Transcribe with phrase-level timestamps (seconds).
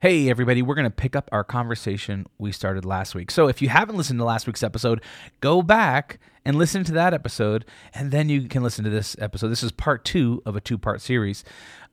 [0.00, 3.32] Hey, everybody, we're going to pick up our conversation we started last week.
[3.32, 5.02] So, if you haven't listened to last week's episode,
[5.40, 9.48] go back and listen to that episode, and then you can listen to this episode.
[9.48, 11.42] This is part two of a two part series.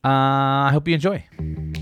[0.03, 1.25] Uh, I hope you enjoy.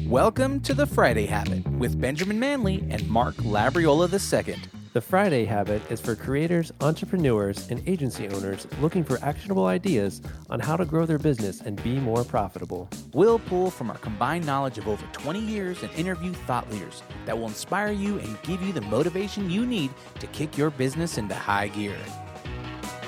[0.05, 4.55] Welcome to the Friday Habit with Benjamin Manley and Mark Labriola II.
[4.93, 10.21] The Friday Habit is for creators, entrepreneurs, and agency owners looking for actionable ideas
[10.51, 12.87] on how to grow their business and be more profitable.
[13.11, 17.35] We'll pull from our combined knowledge of over 20 years and interview thought leaders that
[17.35, 21.33] will inspire you and give you the motivation you need to kick your business into
[21.33, 21.97] high gear.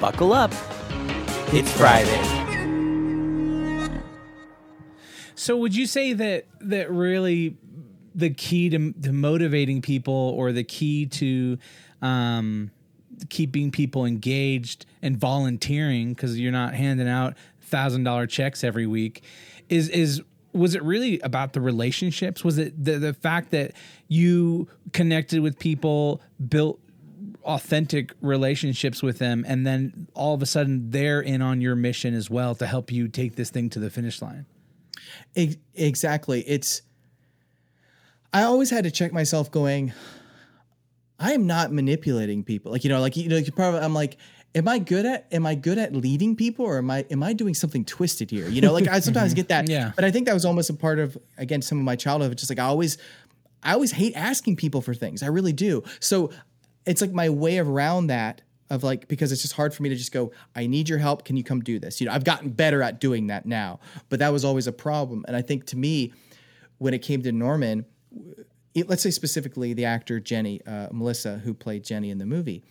[0.01, 0.51] Buckle up.
[1.53, 2.45] It's Friday.
[5.35, 7.57] So would you say that that really
[8.15, 11.57] the key to, to motivating people or the key to
[12.01, 12.71] um,
[13.29, 19.23] keeping people engaged and volunteering because you're not handing out thousand dollar checks every week
[19.69, 20.21] is is
[20.55, 22.43] was it really about the relationships?
[22.43, 23.73] Was it the, the fact that
[24.07, 26.79] you connected with people built
[27.43, 32.13] authentic relationships with them and then all of a sudden they're in on your mission
[32.13, 34.45] as well to help you take this thing to the finish line?
[35.75, 36.41] Exactly.
[36.47, 36.81] It's
[38.35, 39.93] I always had to check myself going,
[41.17, 42.69] I am not manipulating people.
[42.69, 44.17] Like, you know, like, you know, you probably, I'm like,
[44.53, 47.31] am I good at, am I good at leading people or am I, am I
[47.31, 48.49] doing something twisted here?
[48.49, 49.35] You know, like I sometimes mm-hmm.
[49.37, 49.93] get that, Yeah.
[49.95, 52.37] but I think that was almost a part of, again, some of my childhood.
[52.37, 52.97] Just like I always,
[53.63, 55.23] I always hate asking people for things.
[55.23, 55.83] I really do.
[56.01, 56.31] So
[56.85, 59.95] it's like my way around that of like because it's just hard for me to
[59.95, 62.49] just go i need your help can you come do this you know i've gotten
[62.49, 65.77] better at doing that now but that was always a problem and i think to
[65.77, 66.11] me
[66.79, 67.85] when it came to norman
[68.87, 72.63] let's say specifically the actor Jenny uh, Melissa who played Jenny in the movie.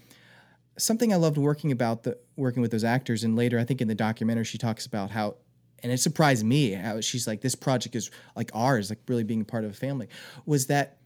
[0.77, 3.89] Something I loved working about the working with those actors, and later I think in
[3.89, 5.37] the documentary she talks about how,
[5.83, 9.45] and it surprised me how she's like this project is like ours, like really being
[9.45, 10.09] part of a family,
[10.47, 10.99] was that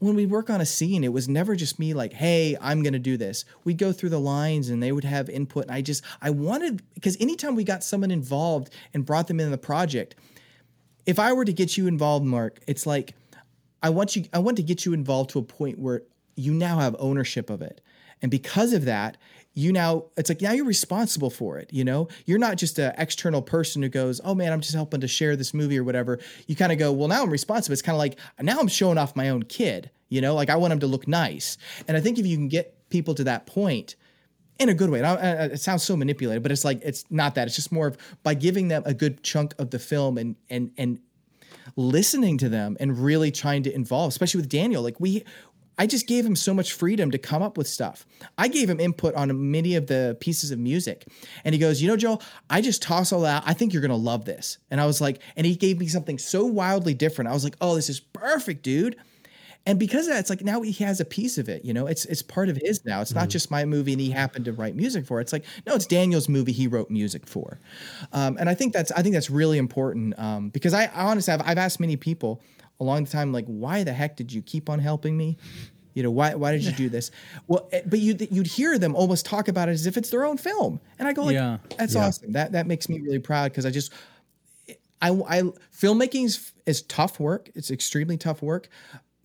[0.00, 2.92] when we work on a scene, it was never just me like, hey, I'm going
[2.92, 3.44] to do this.
[3.64, 5.64] We'd go through the lines and they would have input.
[5.64, 9.50] And I just, I wanted, because anytime we got someone involved and brought them in
[9.50, 10.16] the project,
[11.06, 13.14] if I were to get you involved, Mark, it's like,
[13.84, 16.02] I want you I want to get you involved to a point where
[16.36, 17.82] you now have ownership of it.
[18.22, 19.18] And because of that,
[19.52, 22.08] you now it's like now you're responsible for it, you know?
[22.24, 25.36] You're not just an external person who goes, "Oh man, I'm just helping to share
[25.36, 27.98] this movie or whatever." You kind of go, "Well, now I'm responsible." It's kind of
[27.98, 30.34] like now I'm showing off my own kid, you know?
[30.34, 31.58] Like I want him to look nice.
[31.86, 33.96] And I think if you can get people to that point,
[34.58, 35.00] in a good way.
[35.00, 37.48] It sounds so manipulated, but it's like it's not that.
[37.48, 40.70] It's just more of by giving them a good chunk of the film and and
[40.78, 41.00] and
[41.76, 44.82] listening to them and really trying to involve, especially with Daniel.
[44.82, 45.24] Like we,
[45.76, 48.06] I just gave him so much freedom to come up with stuff.
[48.38, 51.06] I gave him input on many of the pieces of music.
[51.44, 53.42] And he goes, You know, Joel, I just toss all that.
[53.46, 54.58] I think you're going to love this.
[54.70, 57.30] And I was like, And he gave me something so wildly different.
[57.30, 58.96] I was like, Oh, this is perfect, dude.
[59.66, 61.64] And because of that, it's like now he has a piece of it.
[61.64, 63.00] You know, it's it's part of his now.
[63.00, 63.20] It's mm-hmm.
[63.20, 65.20] not just my movie and he happened to write music for.
[65.20, 65.22] It.
[65.22, 67.58] It's like no, it's Daniel's movie he wrote music for.
[68.12, 71.30] Um, and I think that's I think that's really important um, because I, I honestly
[71.30, 72.42] have I've asked many people
[72.78, 75.38] along the time like why the heck did you keep on helping me?
[75.94, 76.34] You know why?
[76.34, 77.10] Why did you do this?
[77.46, 80.24] Well, eh, but you you'd hear them almost talk about it as if it's their
[80.24, 81.58] own film, and I go like, yeah.
[81.78, 82.06] "That's yeah.
[82.06, 82.32] awesome.
[82.32, 83.92] That that makes me really proud because I just
[85.00, 85.42] I, I
[85.76, 87.50] filmmaking is, is tough work.
[87.54, 88.68] It's extremely tough work,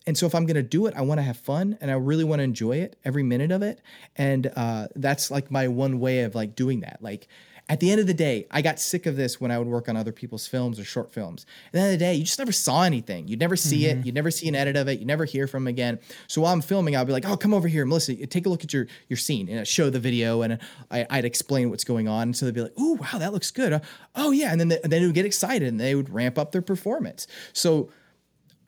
[0.09, 1.93] and so if I'm going to do it, I want to have fun and I
[1.93, 3.79] really want to enjoy it every minute of it.
[4.15, 6.97] And uh, that's like my one way of like doing that.
[6.99, 7.27] Like
[7.69, 9.87] at the end of the day, I got sick of this when I would work
[9.87, 11.45] on other people's films or short films.
[11.67, 13.27] At the end of the day, you just never saw anything.
[13.27, 13.99] You'd never see mm-hmm.
[13.99, 14.05] it.
[14.07, 14.97] You'd never see an edit of it.
[14.97, 15.99] You never hear from them again.
[16.25, 18.15] So while I'm filming, I'll be like, "Oh, come over here, Melissa.
[18.25, 20.57] Take a look at your your scene." And I'd show the video, and
[20.89, 22.23] I, would explain what's going on.
[22.23, 23.79] And so they'd be like, "Oh, wow, that looks good.
[24.15, 26.51] Oh, yeah." And then they, then they would get excited and they would ramp up
[26.51, 27.27] their performance.
[27.53, 27.91] So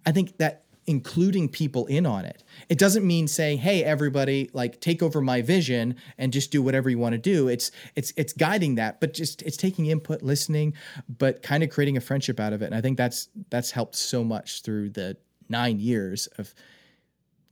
[0.06, 2.44] I think that including people in on it.
[2.68, 6.90] It doesn't mean saying, "Hey everybody, like take over my vision and just do whatever
[6.90, 10.74] you want to do." It's it's it's guiding that, but just it's taking input, listening,
[11.07, 12.66] but kind of creating a friendship out of it.
[12.66, 15.16] And I think that's that's helped so much through the
[15.47, 16.53] 9 years of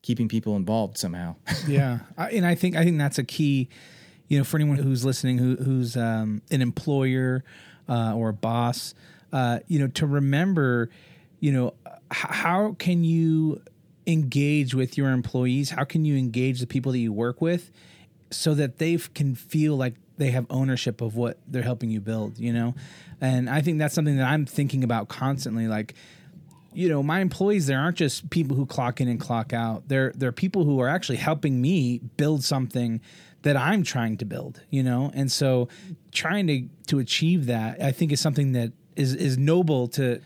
[0.02, 1.36] keeping people involved somehow.
[1.68, 2.00] yeah.
[2.18, 3.70] I, and I think I think that's a key,
[4.28, 7.46] you know, for anyone who's listening who who's um, an employer
[7.88, 8.94] uh, or a boss,
[9.32, 10.90] uh, you know, to remember,
[11.40, 11.74] you know,
[12.12, 13.62] how can you
[14.08, 15.70] engage with your employees?
[15.72, 17.72] How can you engage the people that you work with
[18.32, 22.38] so that they can feel like they have ownership of what they're helping you build,
[22.38, 22.76] you know?
[23.22, 25.96] And I think that's something that I'm thinking about constantly like
[26.72, 29.88] you know, my employees there aren't just people who clock in and clock out.
[29.88, 33.02] They're they're people who are actually helping me build something
[33.42, 35.12] that I'm trying to build, you know?
[35.14, 35.68] And so
[36.12, 40.22] trying to to achieve that, I think is something that is is noble to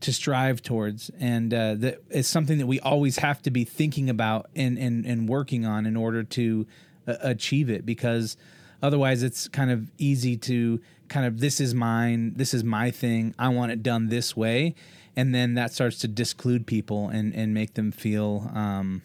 [0.00, 4.08] to strive towards, and uh, that it's something that we always have to be thinking
[4.08, 6.66] about and and and working on in order to
[7.06, 7.84] uh, achieve it.
[7.84, 8.36] Because
[8.82, 13.34] otherwise, it's kind of easy to kind of this is mine, this is my thing,
[13.38, 14.74] I want it done this way,
[15.16, 18.50] and then that starts to disclude people and and make them feel.
[18.54, 19.02] Um,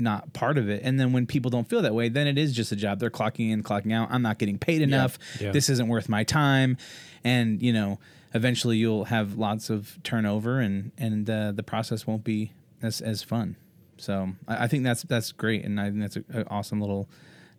[0.00, 0.80] not part of it.
[0.84, 3.00] And then when people don't feel that way, then it is just a job.
[3.00, 4.08] They're clocking in, clocking out.
[4.12, 5.18] I'm not getting paid enough.
[5.40, 5.50] Yeah.
[5.50, 6.76] This isn't worth my time.
[7.24, 7.98] And, you know,
[8.34, 12.52] eventually you'll have lots of turnover and, and uh, the process won't be
[12.82, 13.56] as, as fun.
[13.96, 15.64] So I, I think that's, that's great.
[15.64, 17.08] And I think that's an awesome little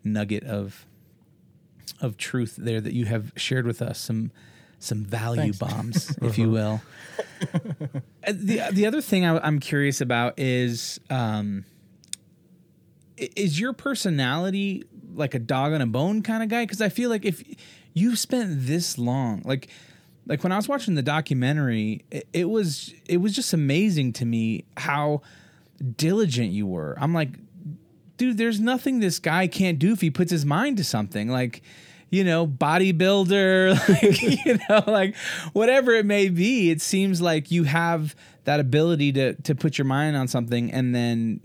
[0.04, 0.86] nugget of,
[2.02, 4.00] of truth there that you have shared with us.
[4.00, 4.32] Some,
[4.80, 5.58] some value Thanks.
[5.58, 6.82] bombs, if you will.
[8.28, 11.64] Uh, the the other thing I, I'm curious about is um,
[13.16, 14.84] is your personality
[15.14, 16.64] like a dog on a bone kind of guy?
[16.64, 17.42] Because I feel like if
[17.94, 19.70] you've spent this long, like
[20.30, 24.26] like when I was watching the documentary, it, it was it was just amazing to
[24.26, 25.24] me how
[25.98, 26.96] diligent you were.
[27.02, 27.30] I'm like,
[28.18, 31.30] dude, there's nothing this guy can't do if he puts his mind to something.
[31.30, 31.64] Like,
[32.12, 35.16] you know, bodybuilder, like, you know, like
[35.54, 39.86] whatever it may be, it seems like you have that ability to to put your
[39.86, 41.40] mind on something and then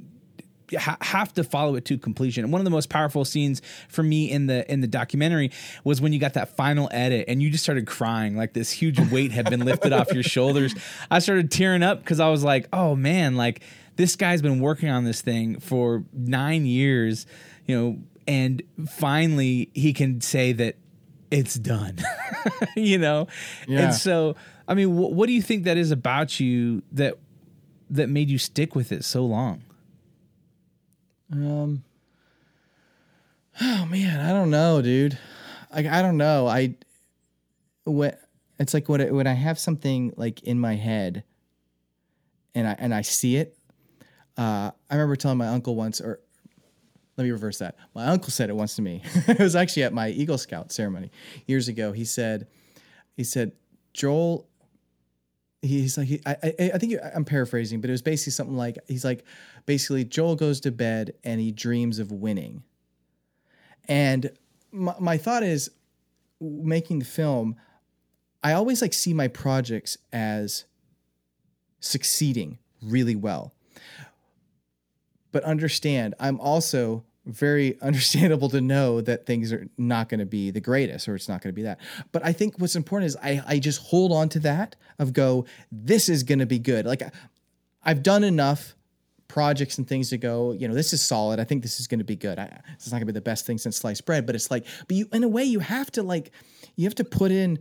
[0.78, 2.44] ha- have to follow it to completion.
[2.44, 5.50] And one of the most powerful scenes for me in the in the documentary
[5.84, 8.98] was when you got that final edit and you just started crying like this huge
[9.10, 10.74] weight had been lifted off your shoulders.
[11.10, 13.62] I started tearing up because I was like, "Oh man, like
[13.96, 17.26] this guy's been working on this thing for 9 years,
[17.66, 20.76] you know, and finally he can say that
[21.30, 21.98] it's done."
[22.76, 23.28] you know?
[23.68, 23.80] Yeah.
[23.86, 24.36] And so,
[24.68, 27.14] I mean, wh- what do you think that is about you that
[27.90, 29.62] that made you stick with it so long?
[31.34, 31.84] Um.
[33.60, 35.18] Oh man, I don't know, dude.
[35.72, 36.46] Like I don't know.
[36.46, 36.76] I
[37.84, 38.16] when
[38.58, 41.24] it's like when I, when I have something like in my head,
[42.54, 43.58] and I and I see it.
[44.36, 46.20] Uh, I remember telling my uncle once, or
[47.16, 47.76] let me reverse that.
[47.94, 49.02] My uncle said it once to me.
[49.28, 51.10] it was actually at my Eagle Scout ceremony
[51.46, 51.92] years ago.
[51.92, 52.46] He said,
[53.16, 53.52] he said,
[53.92, 54.48] Joel.
[55.62, 58.76] He's like, he, I, I, I think I'm paraphrasing, but it was basically something like,
[58.86, 59.24] he's like,
[59.66, 62.62] basically, Joel goes to bed and he dreams of winning.
[63.86, 64.30] And
[64.72, 65.70] my, my thought is,
[66.40, 67.56] making the film,
[68.42, 70.64] I always like see my projects as
[71.80, 73.54] succeeding really well
[75.34, 80.50] but understand I'm also very understandable to know that things are not going to be
[80.50, 81.80] the greatest or it's not going to be that.
[82.12, 85.44] But I think what's important is I, I just hold on to that of go,
[85.72, 86.86] this is going to be good.
[86.86, 87.02] Like
[87.82, 88.76] I've done enough
[89.34, 91.40] projects and things to go, you know, this is solid.
[91.40, 92.38] I think this is going to be good.
[92.38, 92.44] I,
[92.76, 94.64] this is not going to be the best thing since sliced bread, but it's like,
[94.86, 96.30] but you, in a way, you have to like,
[96.76, 97.58] you have to put in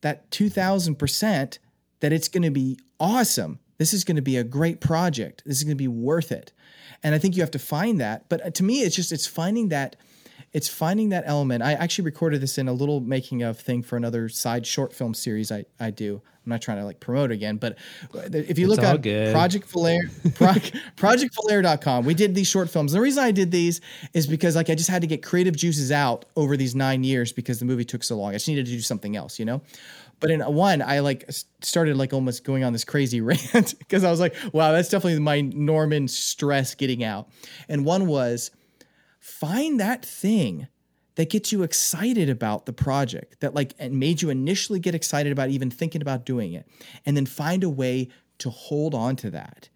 [0.00, 1.58] that 2000%
[2.00, 3.58] that it's going to be awesome.
[3.76, 5.42] This is going to be a great project.
[5.44, 6.54] This is going to be worth it.
[7.02, 8.26] And I think you have to find that.
[8.30, 9.96] But uh, to me, it's just, it's finding that,
[10.52, 11.62] it's finding that element.
[11.62, 15.14] I actually recorded this in a little making of thing for another side short film
[15.14, 16.20] series I, I do.
[16.44, 17.76] I'm not trying to like promote again, but
[18.14, 18.94] uh, if you look all at.
[19.32, 20.00] Project Valair,
[20.34, 20.48] Pro,
[21.10, 22.92] projectvalair.com, we did these short films.
[22.92, 23.82] The reason I did these
[24.14, 27.32] is because like I just had to get creative juices out over these nine years
[27.32, 28.30] because the movie took so long.
[28.30, 29.60] I just needed to do something else, you know?
[30.18, 31.30] But in one, I like
[31.60, 35.20] started like almost going on this crazy rant because I was like, wow, that's definitely
[35.20, 37.28] my Norman stress getting out.
[37.68, 38.50] And one was
[39.20, 40.66] find that thing
[41.14, 45.50] that gets you excited about the project that like made you initially get excited about
[45.50, 46.66] even thinking about doing it
[47.04, 48.08] and then find a way
[48.38, 49.68] to hold on to that.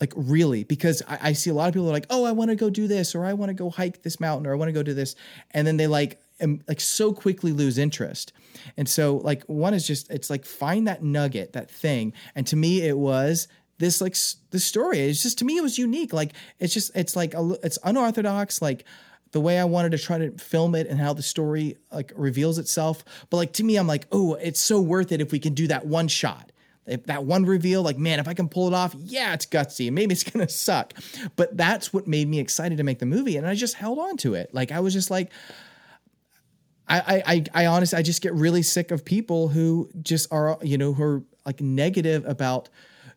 [0.00, 2.48] Like really because I, I see a lot of people are like oh i want
[2.48, 4.70] to go do this or i want to go hike this mountain or i want
[4.70, 5.14] to go do this
[5.50, 8.32] and then they like am, like so quickly lose interest.
[8.76, 12.56] And so like one is just it's like find that nugget that thing and to
[12.56, 13.48] me it was
[13.80, 14.16] this like
[14.50, 17.56] the story it's just to me it was unique like it's just it's like a,
[17.64, 18.84] it's unorthodox like
[19.32, 22.58] the way I wanted to try to film it and how the story like reveals
[22.58, 23.04] itself.
[23.30, 25.68] But like to me, I'm like, oh, it's so worth it if we can do
[25.68, 26.50] that one shot.
[26.86, 29.92] If that one reveal, like, man, if I can pull it off, yeah, it's gutsy.
[29.92, 30.94] Maybe it's gonna suck.
[31.36, 33.36] But that's what made me excited to make the movie.
[33.36, 34.52] And I just held on to it.
[34.52, 35.30] Like I was just like,
[36.88, 40.76] I, I, I honestly, I just get really sick of people who just are, you
[40.76, 42.68] know, who are like negative about,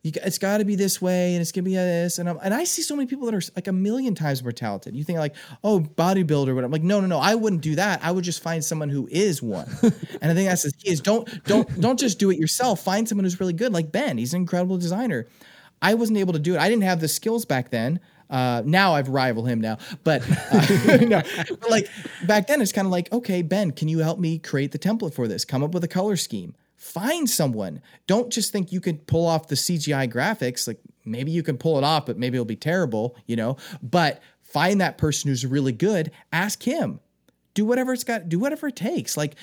[0.03, 2.53] you, it's got to be this way and it's gonna be this, and I'm, and
[2.53, 4.95] I see so many people that are like a million times more talented.
[4.95, 5.33] You think like,
[5.63, 8.03] oh, bodybuilder, but I'm like, no, no, no, I wouldn't do that.
[8.03, 9.69] I would just find someone who is one.
[9.83, 12.83] and I think that's the key is don't, don't, don't just do it yourself.
[12.83, 14.17] Find someone who's really good, like Ben.
[14.17, 15.25] He's an incredible designer.
[15.81, 16.59] I wasn't able to do it.
[16.59, 18.01] I didn't have the skills back then.
[18.29, 21.87] Uh, now I've rivaled him now, but, uh, no, but like
[22.25, 25.13] back then it's kind of like, okay, Ben, can you help me create the template
[25.13, 25.45] for this?
[25.45, 26.55] Come up with a color scheme.
[26.83, 27.81] Find someone.
[28.07, 30.67] Don't just think you could pull off the CGI graphics.
[30.67, 33.55] Like maybe you can pull it off, but maybe it'll be terrible, you know?
[33.81, 36.99] But find that person who's really good, ask him.
[37.53, 39.15] Do whatever it's got, do whatever it takes.
[39.15, 39.35] Like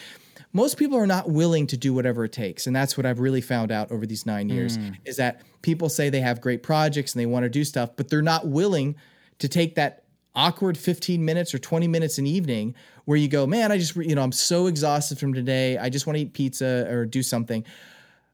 [0.53, 2.67] most people are not willing to do whatever it takes.
[2.67, 4.97] And that's what I've really found out over these nine years mm.
[5.07, 8.11] is that people say they have great projects and they want to do stuff, but
[8.11, 8.97] they're not willing
[9.39, 13.73] to take that awkward 15 minutes or 20 minutes an evening where you go, man,
[13.73, 15.77] I just, you know, I'm so exhausted from today.
[15.79, 17.65] I just want to eat pizza or do something.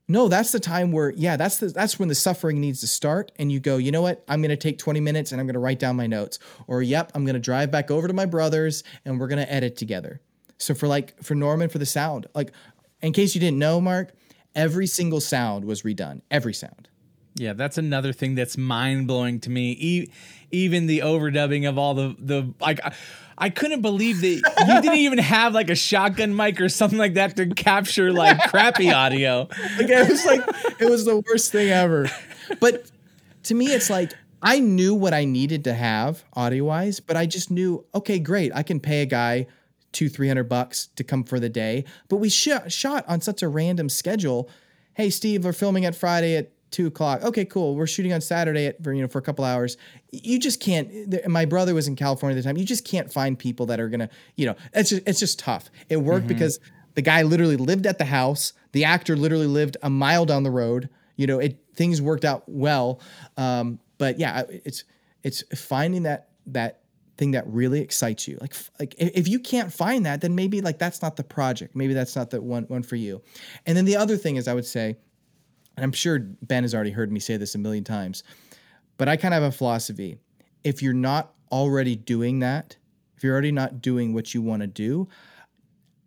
[0.09, 3.33] No, that's the time where, yeah, that's the that's when the suffering needs to start.
[3.39, 4.25] And you go, you know what?
[4.29, 6.39] I'm gonna take 20 minutes and I'm gonna write down my notes.
[6.69, 10.21] Or yep, I'm gonna drive back over to my brother's and we're gonna edit together.
[10.59, 12.53] So for like for Norman for the sound, like
[13.03, 14.13] in case you didn't know, Mark,
[14.55, 16.23] every single sound was redone.
[16.31, 16.89] Every sound.
[17.37, 19.77] Yeah, that's another thing that's mind blowing to me.
[19.79, 20.11] E-
[20.51, 22.95] even the overdubbing of all the the like, I,
[23.39, 24.29] I couldn't believe that
[24.67, 28.39] you didn't even have like a shotgun mic or something like that to capture like
[28.51, 29.49] crappy audio.
[29.79, 30.41] Like it was like
[30.81, 32.11] it was the worst thing ever.
[32.61, 32.91] But
[33.45, 34.13] to me, it's like
[34.43, 38.53] I knew what I needed to have audio wise, but I just knew, okay, great,
[38.55, 39.47] I can pay a guy
[39.93, 41.85] two, three hundred bucks to come for the day.
[42.09, 44.49] But we shot shot on such a random schedule.
[44.95, 47.23] Hey, Steve, we're filming at Friday at two o'clock.
[47.23, 47.75] Okay, cool.
[47.75, 49.77] We're shooting on Saturday at for you know for a couple hours.
[50.11, 51.27] You just can't.
[51.29, 52.57] My brother was in California at the time.
[52.57, 54.11] You just can't find people that are gonna.
[54.37, 55.71] You know, it's just it's just tough.
[55.89, 56.61] It worked because
[56.95, 58.53] the guy literally lived at the house.
[58.73, 60.89] The actor literally lived a mile down the road.
[61.17, 63.01] You know, it things worked out well.
[63.37, 64.85] Um, but yeah, it's
[65.23, 66.81] it's finding that that
[67.17, 68.39] thing that really excites you.
[68.41, 71.75] Like like if if you can't find that, then maybe like that's not the project.
[71.75, 73.23] Maybe that's not the one one for you.
[73.67, 74.97] And then the other thing is, I would say,
[75.77, 78.25] and I'm sure Ben has already heard me say this a million times,
[78.97, 80.19] but I kind of have a philosophy.
[80.65, 82.77] If you're not already doing that,
[83.17, 85.09] if you're already not doing what you want to do,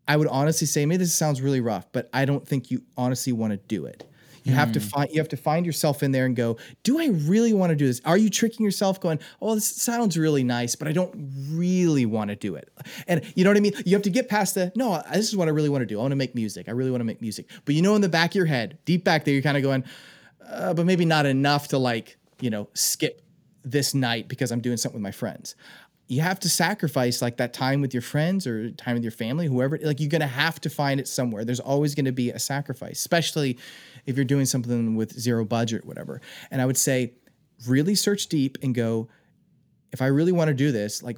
[0.08, 3.32] I would honestly say maybe this sounds really rough, but I don't think you honestly
[3.32, 4.09] want to do it.
[4.50, 7.08] You have to find you have to find yourself in there and go, do I
[7.08, 8.02] really want to do this?
[8.06, 11.14] Are you tricking yourself going, "Oh, this sounds really nice, but I don't
[11.52, 12.70] really want to do it."
[13.08, 13.74] And you know what I mean?
[13.86, 15.98] You have to get past the, "No, this is what I really want to do.
[16.00, 16.68] I want to make music.
[16.68, 18.78] I really want to make music." But you know in the back of your head,
[18.86, 19.84] deep back there, you're kind of going,
[20.48, 23.22] uh, but maybe not enough to like, you know, skip
[23.64, 25.56] this night because I'm doing something with my friends.
[26.10, 29.48] You have to sacrifice like that time with your friends or time with your family,
[29.48, 29.80] whoever.
[29.82, 31.46] Like you're gonna have to find it somewhere.
[31.46, 33.58] There's always gonna be a sacrifice, especially
[34.06, 36.20] if you're doing something with zero budget, whatever.
[36.52, 37.14] And I would say,
[37.68, 39.08] really search deep and go,
[39.92, 41.18] if I really want to do this, like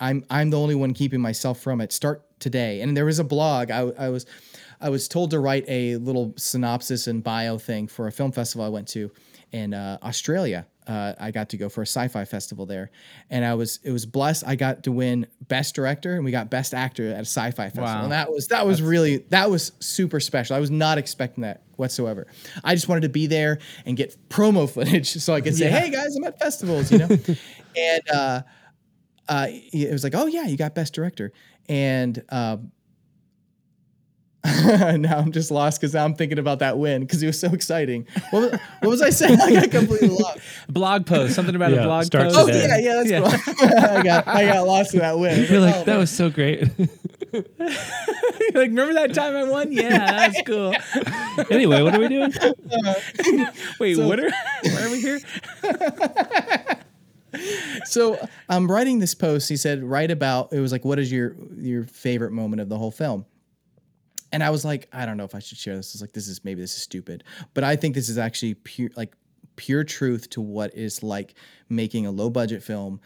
[0.00, 1.92] I'm I'm the only one keeping myself from it.
[1.92, 2.80] Start today.
[2.80, 3.70] And there was a blog.
[3.70, 4.26] I, I was
[4.80, 8.64] I was told to write a little synopsis and bio thing for a film festival
[8.64, 9.10] I went to
[9.52, 10.66] in uh, Australia.
[10.86, 12.90] Uh, I got to go for a sci-fi festival there,
[13.28, 14.44] and I was it was blessed.
[14.46, 17.84] I got to win best director and we got best actor at a sci-fi festival.
[17.84, 18.04] Wow.
[18.04, 20.56] And that was that was really that was super special.
[20.56, 22.26] I was not expecting that whatsoever.
[22.64, 25.90] I just wanted to be there and get promo footage so I could say, "Hey
[25.90, 27.08] guys, I'm at festivals," you know.
[27.76, 28.42] and uh,
[29.28, 31.32] uh, it was like, "Oh yeah, you got best director,"
[31.68, 32.72] and um,
[34.98, 38.06] now I'm just lost because I'm thinking about that win because it was so exciting.
[38.30, 39.38] What was, what was I saying?
[39.42, 40.38] I got completely lost.
[40.68, 42.38] Blog post, something about Yeah, a blog start post.
[42.38, 43.20] Oh yeah, yeah, that's Yeah.
[43.20, 43.68] cool.
[43.98, 45.44] I got I got lost in that win.
[45.50, 45.98] You're like, Oh, that man.
[45.98, 46.62] was so great.
[47.32, 47.48] like,
[48.54, 49.72] remember that time I won?
[49.72, 50.72] Yeah, that's cool.
[51.50, 52.32] anyway, what are we doing?
[53.80, 54.30] Wait, what are
[54.62, 55.18] why are we here?
[57.84, 58.18] so
[58.48, 59.48] I'm writing this post.
[59.48, 62.78] He said, write about it was like, what is your your favorite moment of the
[62.78, 63.26] whole film?
[64.32, 65.94] And I was like, I don't know if I should share this.
[65.94, 68.90] It's like this is maybe this is stupid, but I think this is actually pure
[68.96, 69.14] like
[69.56, 71.34] pure truth to what is like
[71.68, 73.00] making a low budget film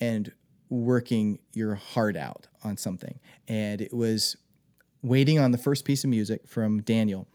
[0.00, 0.32] and
[0.70, 3.18] working your heart out on something.
[3.46, 4.36] And it was
[5.02, 7.26] waiting on the first piece of music from Daniel.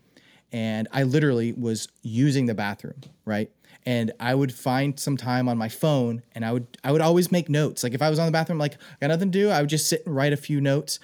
[0.51, 3.50] And I literally was using the bathroom, right?
[3.86, 7.31] And I would find some time on my phone and I would I would always
[7.31, 7.83] make notes.
[7.83, 9.69] Like if I was on the bathroom, like I got nothing to do, I would
[9.69, 11.00] just sit and write a few notes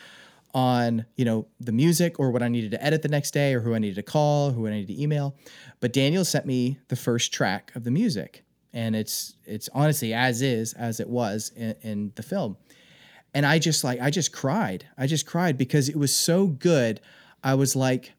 [0.54, 3.62] on, you know, the music or what I needed to edit the next day or
[3.62, 5.36] who I needed to call, who I needed to email.
[5.80, 8.44] But Daniel sent me the first track of the music.
[8.72, 12.58] And it's it's honestly as is as it was in, in the film
[13.34, 14.88] and I just like I just cried.
[14.98, 17.00] I just cried because it was so good.
[17.44, 18.14] I was like,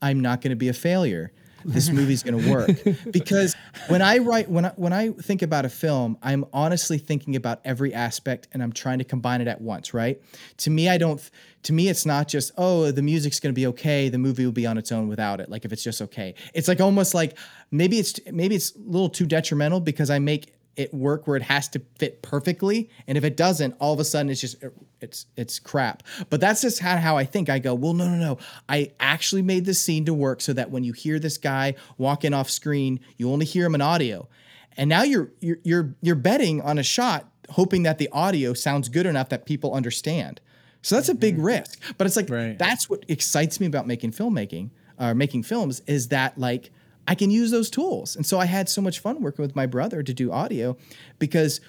[0.00, 1.32] I'm not going to be a failure.
[1.64, 2.70] This movie's going to work
[3.10, 3.54] because
[3.88, 7.60] when I write when I when I think about a film, I'm honestly thinking about
[7.64, 9.92] every aspect and I'm trying to combine it at once.
[9.94, 10.20] Right?
[10.58, 11.20] To me, I don't.
[11.64, 14.08] To me, it's not just oh the music's going to be okay.
[14.08, 15.50] The movie will be on its own without it.
[15.50, 17.36] Like if it's just okay, it's like almost like
[17.70, 21.42] maybe it's maybe it's a little too detrimental because I make it work where it
[21.42, 24.56] has to fit perfectly and if it doesn't all of a sudden it's just
[25.00, 26.02] it's it's crap.
[26.28, 27.48] But that's just how, how i think.
[27.48, 28.38] I go well no no no.
[28.68, 32.34] I actually made this scene to work so that when you hear this guy walking
[32.34, 34.28] off screen you only hear him in audio.
[34.76, 38.88] And now you're you're you're, you're betting on a shot hoping that the audio sounds
[38.88, 40.40] good enough that people understand.
[40.82, 41.44] So that's a big mm-hmm.
[41.44, 41.80] risk.
[41.98, 42.58] But it's like Right.
[42.58, 46.70] that's what excites me about making filmmaking or making films is that like
[47.08, 48.14] I can use those tools.
[48.16, 50.76] And so I had so much fun working with my brother to do audio
[51.18, 51.60] because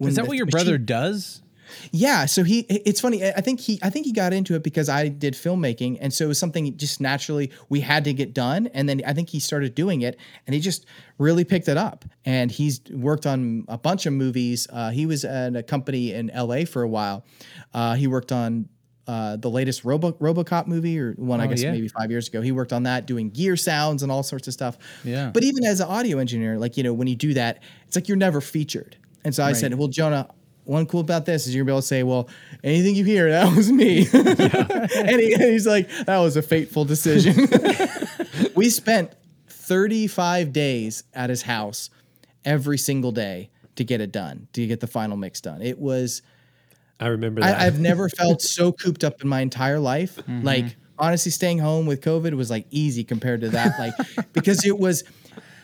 [0.00, 1.42] Is that what your machine- brother does?
[1.92, 3.24] yeah, so he it's funny.
[3.24, 6.24] I think he I think he got into it because I did filmmaking and so
[6.24, 9.38] it was something just naturally we had to get done and then I think he
[9.38, 10.18] started doing it
[10.48, 10.84] and he just
[11.18, 14.66] really picked it up and he's worked on a bunch of movies.
[14.68, 17.24] Uh, he was at a company in LA for a while.
[17.72, 18.68] Uh, he worked on
[19.06, 21.72] uh, the latest Robo RoboCop movie or one I Oh, guess yeah.
[21.72, 22.40] maybe 5 years ago.
[22.40, 24.78] He worked on that doing gear sounds and all sorts of stuff.
[25.04, 25.30] Yeah.
[25.32, 28.06] But even as an audio engineer, like you know, when you do that, it's like
[28.08, 28.96] you're never featured.
[29.24, 30.28] And so I said, "Well, Jonah,
[30.64, 32.28] one cool about this is you're gonna be able to say, well,
[32.62, 36.84] anything you hear, that was me." and, he, and he's like, "That was a fateful
[36.84, 37.48] decision."
[38.54, 39.12] we spent
[39.48, 41.90] 35 days at his house
[42.44, 45.62] every single day to get it done, to get the final mix done.
[45.62, 46.22] It was.
[47.00, 47.60] I remember that.
[47.60, 50.16] I, I've never felt so cooped up in my entire life.
[50.16, 50.42] Mm-hmm.
[50.44, 53.78] Like honestly, staying home with COVID was like easy compared to that.
[53.78, 53.94] Like
[54.34, 55.02] because it was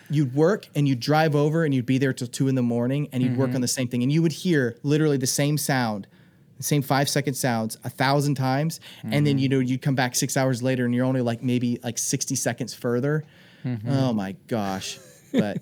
[0.08, 3.08] you'd work and you'd drive over and you'd be there till two in the morning
[3.12, 3.56] and you'd work Mm-hmm.
[3.56, 6.06] on the same thing and you would hear literally the same sound,
[6.56, 8.80] the same five second sounds a thousand times.
[9.02, 9.24] And Mm-hmm.
[9.24, 11.98] then you know you'd come back six hours later and you're only like maybe like
[11.98, 13.24] 60 seconds further.
[13.64, 13.90] Mm-hmm.
[13.90, 14.98] Oh my gosh.
[15.32, 15.58] But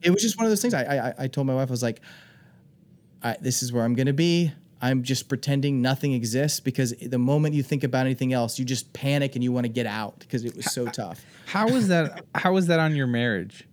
[0.00, 0.74] it was just one of those things.
[0.74, 2.00] I I, I told my wife, I was like,
[3.22, 4.52] I, this is where I'm going to be.
[4.82, 8.92] I'm just pretending nothing exists because the moment you think about anything else, you just
[8.92, 11.24] panic and you want to get out because it was so tough.
[11.46, 12.24] How was that?
[12.34, 13.64] How was that on your marriage?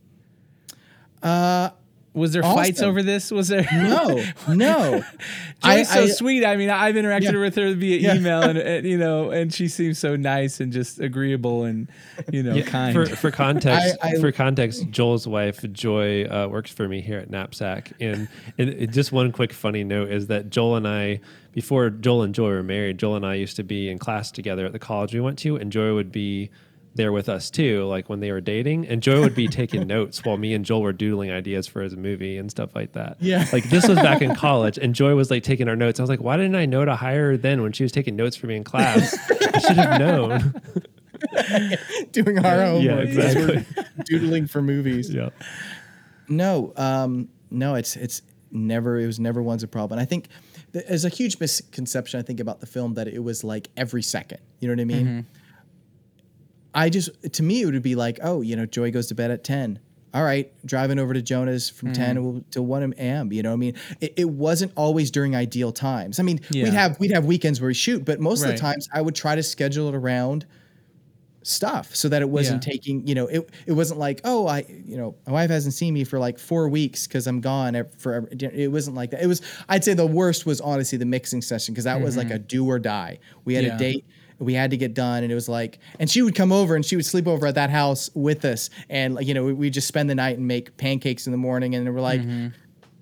[1.24, 1.72] Uh,
[2.14, 3.30] was there fights over this?
[3.32, 3.68] Was there?
[3.72, 5.04] No, no.
[5.64, 6.44] Joy's so I- sweet.
[6.46, 7.40] I mean, I've interacted Yeah.
[7.40, 8.16] with her via Yeah.
[8.16, 11.88] email, and, and you know, and she seems so nice and just agreeable and
[12.32, 12.94] you know, kind.
[12.94, 17.20] For, for context, I- I- for context, Joel's wife Joy uh, works for me here
[17.20, 21.20] at Knapsack, and it, it- just one quick funny note is that Joel and I,
[21.54, 24.66] before Joel and Joy were married, Joel and I used to be in class together
[24.66, 26.50] at the college we went to, and Joy would be
[26.96, 30.24] there with us too, like when they were dating, and Joy would be taking notes
[30.26, 33.18] while me and Joel were doodling ideas for his movie and stuff like that.
[33.20, 33.46] Yeah.
[33.54, 36.00] like this was back in college, and Joy was like taking our notes.
[36.00, 38.16] I was like, why didn't I know to hire her then when she was taking
[38.16, 39.16] notes for me in class?
[39.54, 40.62] I should have known.
[42.12, 43.84] doing our own Yeah, because we're exactly.
[44.06, 45.10] doodling for movies.
[45.14, 45.30] yeah.
[46.28, 48.22] No, um, no, it's it's
[48.52, 49.00] never.
[49.00, 49.98] It was never once a problem.
[50.00, 50.28] And I think
[50.72, 52.20] there's a huge misconception.
[52.20, 54.40] I think about the film that it was like every second.
[54.60, 55.26] You know what I mean?
[56.74, 59.32] I just to me it would be like, oh, you know, Joy goes to bed
[59.32, 59.80] at ten.
[60.12, 62.04] All right, driving over to Jonah's from mm-hmm.
[62.04, 63.32] ten till one a.m.
[63.32, 66.20] You know, what I mean, it, it wasn't always during ideal times.
[66.20, 66.64] I mean, Yeah.
[66.64, 69.16] we'd have we'd have weekends where we shoot, but most of the times I would
[69.16, 70.46] try to schedule it around
[71.44, 72.72] stuff so that it wasn't Yeah.
[72.72, 75.94] taking you know it, it wasn't like oh i you know my wife hasn't seen
[75.94, 79.42] me for like four weeks because i'm gone forever it wasn't like that it was
[79.70, 82.36] i'd say the worst was honestly the mixing session because that was like mm-hmm.
[82.36, 83.76] a do or die we had Yeah.
[83.76, 84.06] a date
[84.40, 86.86] we had to get done and it was like and she would come over and
[86.86, 89.74] she would sleep over at that house with us and like you know we would
[89.74, 92.48] just spend the night and make pancakes in the morning and we're like mm-hmm.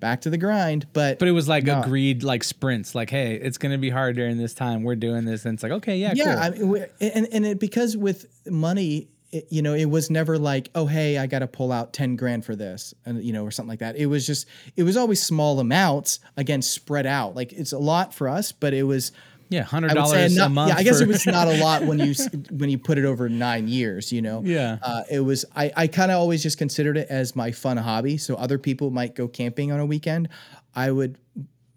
[0.00, 1.80] back to the grind but but it was like No.
[1.80, 2.94] agreed, like sprints.
[2.94, 4.82] Like, hey, it's gonna be hard during this time.
[4.82, 6.76] We're doing this, and it's like, okay, yeah, yeah cool.
[6.76, 10.70] I mean, and and it, because with money it, you know it was never like
[10.74, 13.50] oh hey i got to pull out 10 grand for this and you know or
[13.50, 17.52] something like that it was just it was always small amounts again spread out like
[17.52, 19.12] it's a lot for us but it was
[19.50, 20.70] yeah, hundred dollars a month.
[20.70, 22.14] yeah i guess for- it was not a lot when you
[22.50, 24.78] when you put it over nine years you know Yeah.
[24.82, 28.18] uh, it was i, I kind of always just considered it as my fun hobby
[28.18, 30.28] so other people might go camping on a weekend
[30.74, 31.18] i would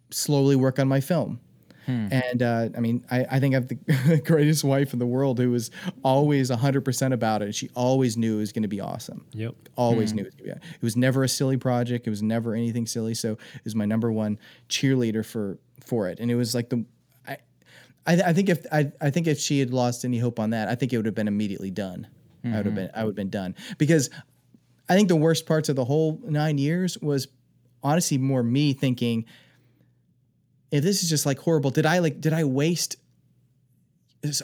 [0.10, 1.40] slowly work on my film
[1.88, 2.10] Hmm.
[2.12, 5.40] and uh, I mean, I, I think I have the greatest wife in the world
[5.40, 5.72] who was
[6.04, 7.56] always 100% about it.
[7.56, 9.26] She always knew it was going to be awesome.
[9.32, 9.56] Yep.
[9.78, 10.68] Always knew it was going to be.
[10.76, 12.06] It was never a silly project.
[12.06, 13.16] It was never anything silly.
[13.16, 14.38] So it was my number one
[14.70, 16.20] cheerleader for for it.
[16.20, 16.86] And it was like the,
[18.06, 20.68] I, I, think if I, I think if she had lost any hope on that,
[20.68, 22.08] I think it would have been immediately done.
[22.44, 24.10] I would have been I would have been done because
[24.90, 27.28] I think the worst parts of the whole nine years was
[27.84, 29.26] honestly more me thinking
[30.72, 32.96] if this is just like horrible did i like did i waste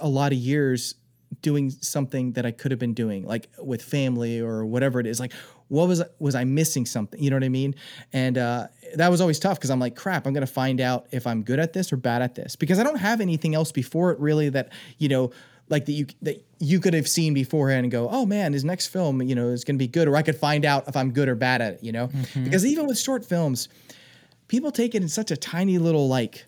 [0.01, 0.95] a lot of years
[1.41, 5.19] doing something that i could have been doing like with family or whatever it is
[5.19, 5.33] like
[5.69, 7.75] what was was i missing something you know what i mean
[8.13, 11.27] and uh that was always tough because i'm like crap i'm gonna find out if
[11.27, 14.11] i'm good at this or bad at this because i don't have anything else before
[14.11, 15.31] it really that you know
[15.69, 18.87] like that you that you could have seen beforehand and go, oh man, his next
[18.87, 21.11] film, you know, is going to be good, or I could find out if I'm
[21.11, 22.09] good or bad at it, you know,
[22.43, 23.69] because even with short films,
[24.47, 26.45] people take it in such a tiny little like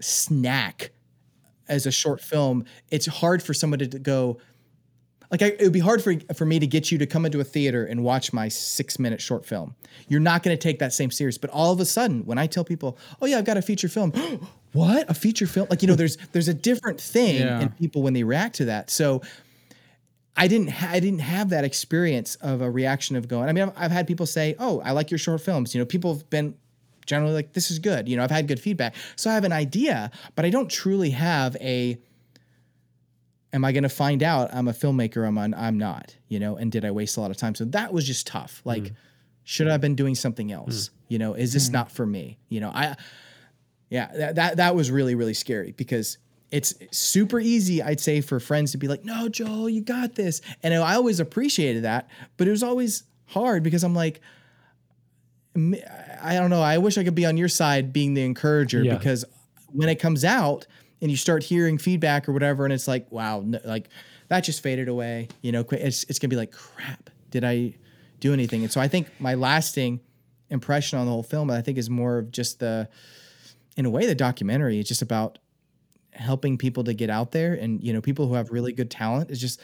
[0.00, 0.92] snack
[1.68, 2.64] as a short film.
[2.90, 4.38] It's hard for somebody to go.
[5.32, 7.40] Like I, it would be hard for for me to get you to come into
[7.40, 9.74] a theater and watch my six minute short film.
[10.06, 11.38] You're not going to take that same serious.
[11.38, 13.88] But all of a sudden, when I tell people, "Oh yeah, I've got a feature
[13.88, 14.12] film,"
[14.72, 15.66] what a feature film?
[15.70, 17.60] Like you know, there's there's a different thing Yeah.
[17.62, 18.90] in people when they react to that.
[18.90, 19.22] So
[20.36, 23.48] I didn't ha- I didn't have that experience of a reaction of going.
[23.48, 25.86] I mean, I've, I've had people say, "Oh, I like your short films." You know,
[25.86, 26.54] people have been
[27.06, 29.52] generally like, "This is good." You know, I've had good feedback, so I have an
[29.52, 31.98] idea, but I don't truly have a.
[33.52, 35.26] Am I going to find out I'm a filmmaker?
[35.26, 36.16] I'm on, I'm not.
[36.28, 37.54] You know, and did I waste a lot of time?
[37.54, 38.58] So that was just tough.
[38.60, 38.68] Mm-hmm.
[38.68, 38.92] Like,
[39.44, 40.88] should I have been doing something else?
[40.88, 40.94] Mm-hmm.
[41.08, 41.74] You know, is this mm-hmm.
[41.74, 42.38] not for me?
[42.48, 42.96] You know, I.
[43.90, 46.16] Yeah, that, that that was really really scary because
[46.50, 50.40] it's super easy I'd say for friends to be like, "No, Joel, you got this."
[50.62, 54.22] And I always appreciated that, but it was always hard because I'm like
[55.54, 58.96] I don't know, I wish I could be on your side being the encourager Yeah.
[58.96, 59.24] because
[59.68, 60.66] when it comes out
[61.02, 63.88] and you start hearing feedback or whatever and it's like, "Wow, no, like
[64.28, 67.74] that just faded away." You know, it's it's to be like, "Crap, did I
[68.20, 70.00] do anything?" And so I think my lasting
[70.48, 72.88] impression on the whole film I think is more of just the
[73.76, 75.38] in a way the documentary is just about
[76.12, 79.30] helping people to get out there and you know people who have really good talent
[79.30, 79.60] is just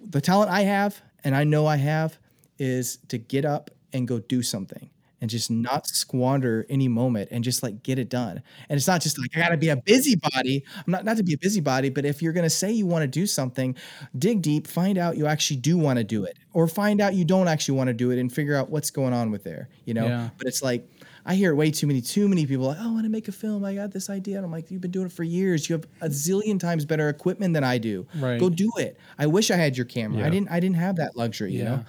[0.00, 2.18] the talent I have and I know I have
[2.58, 7.42] is to get up and go do something and just not squander any moment and
[7.42, 8.42] just like get it done.
[8.68, 9.84] And it's not just like I got to be a mm-hmm.
[9.84, 10.64] busybody.
[10.76, 13.02] I'm not not to be a busybody, but if you're going to say you want
[13.02, 13.76] to do something,
[14.16, 17.24] dig deep, find out you actually do want to do it or find out you
[17.24, 19.94] don't actually want to do it and figure out what's going on with there, you
[19.94, 20.06] know?
[20.06, 20.30] Yeah.
[20.38, 20.88] But it's like
[21.28, 23.32] I hear way too many, too many people like, oh, I want to make a
[23.32, 23.62] film.
[23.62, 24.36] I got this idea.
[24.36, 25.68] And I'm like, you've been doing it for years.
[25.68, 28.06] You have a zillion times better equipment than I do.
[28.16, 28.40] Right.
[28.40, 28.98] Go do it.
[29.18, 30.24] I wish I had your camera.
[30.24, 30.50] I didn't.
[30.50, 31.52] I didn't have that luxury.
[31.52, 31.84] You know.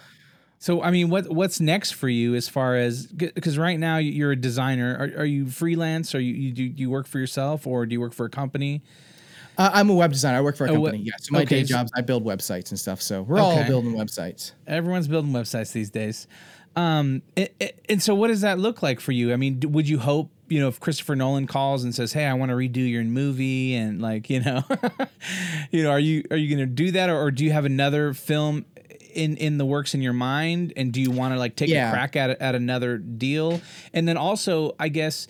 [0.62, 4.34] So I mean, what what's next for you as far as because right now you're
[4.34, 4.96] a designer.
[5.00, 6.14] Are, are you freelance?
[6.14, 8.82] Or you you do you work for yourself or do you work for a company?
[9.58, 10.38] Uh, I'm a web designer.
[10.38, 11.04] I work for a we- company.
[11.04, 11.14] yeah.
[11.22, 13.02] So my okay, day jobs, I build websites and stuff.
[13.02, 14.52] So we're all building websites.
[14.68, 16.28] Everyone's building websites these days.
[16.76, 19.32] Um, it, it- and so what does that look like for you?
[19.34, 22.34] I mean, would you hope you know if Christopher Nolan calls and says, "Hey, I
[22.34, 24.64] want to redo your movie," and like you know,
[25.72, 27.66] you know, are you are you going to do that, or, or do you have
[27.66, 28.66] another film
[29.20, 31.90] in in the works in your mind, and do you want to like take Yeah.
[31.90, 33.62] a crack at at another deal?
[33.94, 35.28] And then also, I guess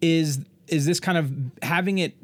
[0.00, 2.14] is is this kind of having it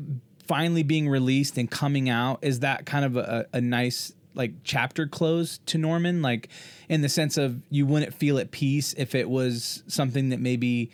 [0.49, 5.07] finally being released and coming out is that kind of a, a nice like chapter
[5.07, 6.49] close to norman like
[6.89, 10.91] in the sense of you wouldn't feel at peace if it was something that maybe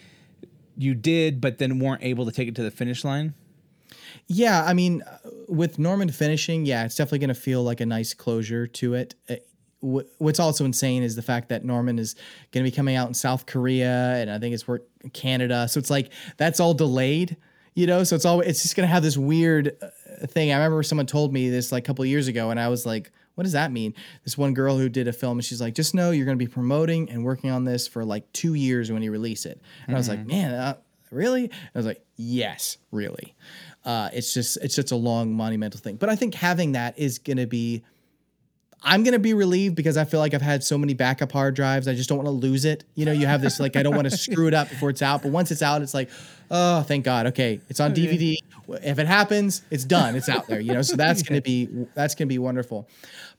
[0.76, 3.32] you did but then weren't able to take it to the finish line
[4.26, 5.02] Yeah, I mean,
[5.48, 9.14] with Norman finishing, yeah, it's definitely going to feel like a nice closure to it.
[9.80, 12.14] What's also insane is the fact that Norman is
[12.50, 15.68] going to be coming out in South Korea, and I think it's work Canada.
[15.68, 17.36] So it's like that's all delayed,
[17.74, 18.02] you know.
[18.02, 20.50] So it's all it's just going to have this weird uh, thing.
[20.50, 23.12] I remember someone told me this like a couple years ago, and I was like,
[23.36, 25.94] "What does that mean?" This one girl who did a film, and she's like, "Just
[25.94, 29.02] know you're going to be promoting and working on this for like two years when
[29.02, 30.76] you release it." And I was like, "Man." Uh,
[31.10, 33.34] really i was like yes really
[33.84, 37.18] uh, it's just it's just a long monumental thing but i think having that is
[37.18, 37.82] going to be
[38.82, 41.54] i'm going to be relieved because i feel like i've had so many backup hard
[41.54, 41.88] drives.
[41.88, 42.84] I just don't want to lose it.
[42.94, 45.02] You know you have this like i don't want to screw it up before it's
[45.02, 46.10] out but once it's out it's like
[46.50, 47.26] oh thank god.
[47.28, 48.36] Okay it's on dvd
[48.82, 50.16] if it happens it's done.
[50.16, 50.82] It's out there you know?
[50.82, 52.88] So that's going to be that's going to be wonderful.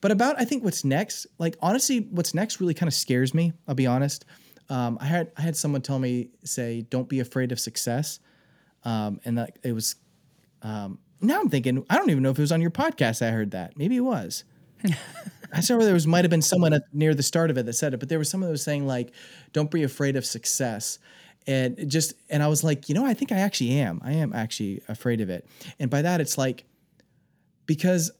[0.02, 3.54] But about i think what's next like honestly what's next really kind of scares me
[3.68, 4.26] i'll be honest.
[4.70, 8.20] Um, I had I had someone tell me say don't be afraid of success,
[8.84, 9.96] um, and that it was.
[10.62, 13.26] Um, now I'm thinking I don't even know if it was on your podcast.
[13.26, 13.78] I heard that.
[13.78, 14.44] Maybe it was.
[15.54, 17.74] I saw there was might have been someone at, near the start of it that
[17.74, 19.12] said it, but there was someone that was saying like,
[19.52, 21.00] "Don't be afraid of success,"
[21.48, 24.00] and just and I was like, you know, I think I actually am.
[24.04, 25.48] I am actually afraid of it,
[25.80, 26.66] and by that it's like
[27.66, 28.12] because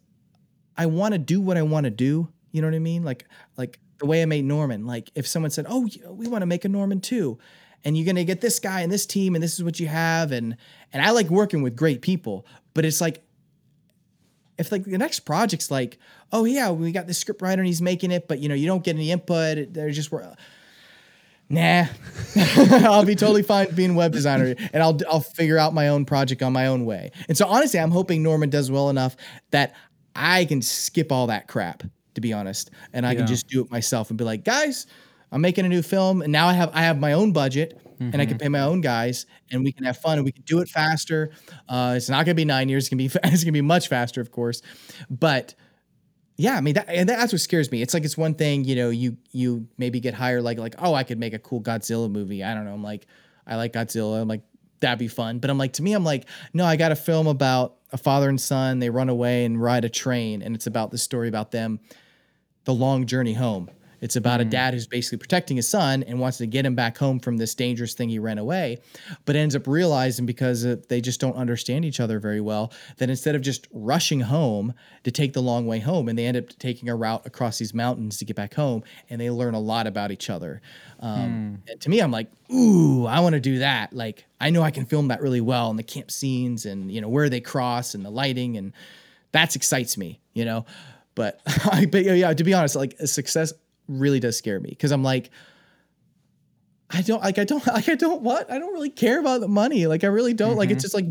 [0.78, 2.30] I want to do what I want to do.
[2.52, 3.04] You know what I mean?
[3.04, 3.26] Like
[3.58, 4.86] like the way I made Norman.
[4.86, 7.38] Like if someone said, "Oh, we want to make a Norman too,"
[7.84, 10.32] and you're gonna get this guy and this team and this is what you have,
[10.32, 10.58] and
[10.92, 13.24] and I like working with great people, but it's like
[14.60, 15.98] if like the next project's like,
[16.32, 18.68] "Oh yeah, we got this script writer and he's making it, but you know you
[18.68, 19.74] don't get any input.
[19.74, 20.36] They're just wor-
[21.52, 21.86] Nah,
[22.36, 26.44] I'll be totally fine being web designer, and I'll I'll figure out my own project
[26.44, 27.12] on my own way.
[27.28, 29.16] And so honestly, I'm hoping Norman does well enough
[29.50, 29.74] that
[30.16, 31.82] I can skip all that crap,
[32.14, 33.20] to be honest, and I Yeah.
[33.20, 34.86] can just do it myself and be like, guys,
[35.32, 38.22] I'm making a new film, and now I have I have my own budget, and
[38.22, 40.60] I can pay my own guys, and we can have fun, and we can do
[40.60, 41.32] it faster.
[41.68, 44.22] Uh, it's not gonna be nine years; it's gonna be it's gonna be much faster,
[44.22, 44.62] of course,
[45.10, 45.56] but
[46.40, 47.82] yeah, I mean that, and that's what scares me.
[47.82, 50.94] It's like it's one thing, you know, you you maybe get hired like like oh
[50.94, 52.46] I could make a cool Godzilla movie.
[52.46, 52.74] I don't know.
[52.74, 53.08] I'm like
[53.46, 54.22] I like Godzilla.
[54.22, 54.44] I'm like
[54.80, 55.40] that'd be fun.
[55.40, 58.30] But I'm like to me I'm like no, I got a film about a father
[58.30, 58.80] and son.
[58.80, 61.82] They run away and ride a train, and it's about the story about them,
[62.64, 63.70] the long journey home.
[64.02, 66.98] It's about a dad who's basically protecting his son and wants to get him back
[66.98, 68.80] home from this dangerous thing he ran away,
[69.26, 73.10] but ends up realizing because uh, they just don't understand each other very well that
[73.10, 76.50] instead of just rushing home to take the long way home, and they end up
[76.60, 79.88] taking a route across these mountains to get back home, and they learn a lot
[79.88, 80.62] about each other.
[81.00, 83.94] Um, and to me, I'm like, ooh, I want to do that.
[83.94, 87.02] Like, I know I can film that really well, and the camp scenes, and you
[87.02, 88.74] know where they cross, and the lighting, and
[89.32, 90.66] that excites me, you know.
[91.16, 93.54] But I, but yeah, to be honest, like a success
[93.90, 95.30] really does scare me because I'm like,
[96.90, 99.48] I don't like I don't like I don't what I don't really care about the
[99.48, 99.88] money.
[99.88, 100.56] Like I really don't.
[100.56, 100.82] Like it's mm-hmm.
[100.82, 101.06] just like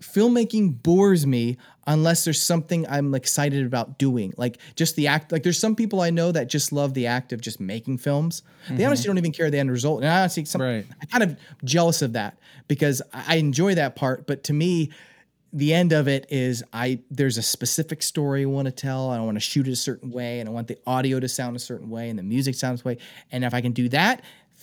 [0.00, 4.32] filmmaking bores me unless there's something I'm excited about doing.
[4.36, 5.32] Like just the act.
[5.32, 8.42] Like there's some people I know that just love the act of just making films.
[8.68, 8.86] They mm-hmm.
[8.86, 10.02] honestly don't even care the end result.
[10.02, 10.86] And I honestly, some, Right.
[11.00, 14.26] I kind of jealous of that because I enjoy that part.
[14.26, 14.90] But to me,
[15.52, 19.10] the end of it is I there's a specific story I want to tell.
[19.10, 21.56] I want to shoot it a certain way, and I want the audio to sound
[21.56, 22.98] a certain way, and the music sounds way.
[23.32, 24.22] And if I can do that,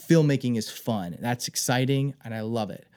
[0.10, 1.17] filmmaking is fun.
[1.19, 2.88] That's exciting, and I love it.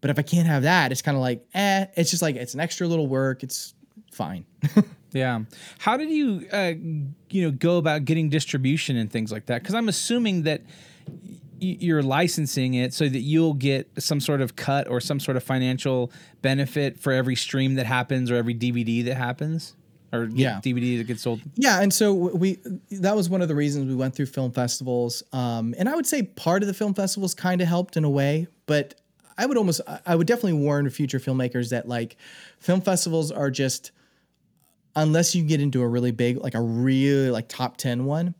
[0.00, 1.86] But if I can't have that, it's kind of like, eh.
[1.96, 3.42] It's just like it's an extra little work.
[3.42, 3.74] It's
[4.10, 4.44] fine.
[5.12, 5.40] Yeah.
[5.78, 6.72] How did you, uh,
[7.30, 9.62] you know, go about getting distribution and things like that?
[9.62, 10.62] Because I'm assuming that
[11.62, 15.42] you're licensing it so that you'll get some sort of cut or some sort of
[15.42, 16.10] financial
[16.42, 19.74] benefit for every stream that happens or every DVD that happens
[20.12, 20.60] or Yeah.
[20.62, 21.40] DVD that gets sold.
[21.54, 22.58] Yeah, and so we
[22.90, 25.22] that was one of the reasons we went through film festivals.
[25.32, 28.10] Um, and I would say part of the film festivals kind of helped in a
[28.10, 28.94] way, but
[29.38, 32.16] I would almost I would definitely warn future filmmakers that like
[32.58, 33.90] film festivals are just
[34.94, 38.34] unless you get into a really big like a really like top 10 one,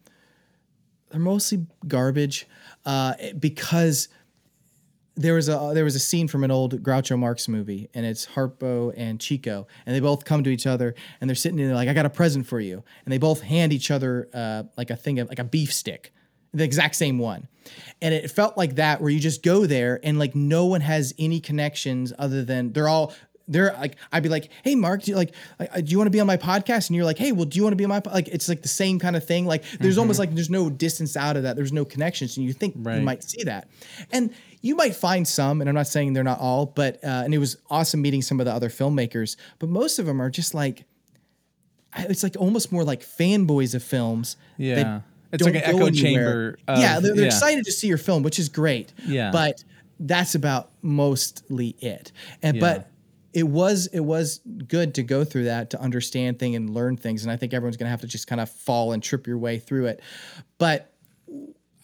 [1.13, 2.49] they're mostly garbage
[2.85, 4.09] uh, because
[5.15, 8.27] there was a there was a scene from an old Groucho Marx movie, and it's
[8.27, 11.89] Harpo and Chico, and they both come to each other, and they're sitting there like,
[11.89, 14.97] "I got a present for you," and they both hand each other uh, like a
[14.97, 16.15] thing of like a beef stick,
[16.55, 17.47] the exact same one,
[18.01, 21.13] and it felt like that where you just go there and like no one has
[21.19, 23.13] any connections other than they're all.
[23.53, 26.21] They're like, I'd be like, "Hey, Mark, do you like, do you want to be
[26.21, 28.01] on my podcast?" And you're like, "Hey, well, do you want to be on my
[28.01, 29.47] po-" like?" It's like the same kind of thing.
[29.47, 31.55] Like, there's almost like there's no distance out of that.
[31.57, 32.97] There's no connections, and you think Right.
[32.99, 33.69] you might see that.
[34.11, 37.35] And you might find some, and I'm not saying they're not all, but uh, and
[37.35, 40.55] it was awesome meeting some of the other filmmakers, but most of them are just
[40.55, 40.85] like
[41.99, 44.37] it's like almost more like fanboys of films.
[44.57, 45.01] Yeah.
[45.33, 45.93] It's like an echo anywhere.
[45.93, 47.27] chamber of- yeah, they're, they're yeah.
[47.27, 48.93] excited to see your film, which is great.
[49.07, 49.31] Yeah.
[49.31, 49.63] but
[50.01, 52.13] that's about mostly it.
[52.43, 52.61] And Yeah.
[52.61, 52.91] but
[53.33, 57.23] it was it was good to go through that to understand things and learn things,
[57.23, 59.59] and I think everyone's gonna have to just kind of fall and trip your way
[59.59, 60.01] through it.
[60.59, 60.93] But